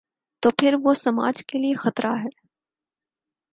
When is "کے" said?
1.45-1.59